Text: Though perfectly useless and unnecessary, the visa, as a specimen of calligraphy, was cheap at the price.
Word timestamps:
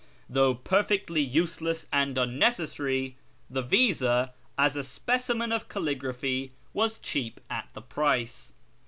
Though 0.27 0.55
perfectly 0.55 1.21
useless 1.21 1.85
and 1.93 2.17
unnecessary, 2.17 3.17
the 3.51 3.61
visa, 3.61 4.33
as 4.57 4.75
a 4.75 4.83
specimen 4.83 5.51
of 5.51 5.67
calligraphy, 5.69 6.53
was 6.73 6.97
cheap 6.97 7.39
at 7.51 7.67
the 7.73 7.83
price. 7.83 8.51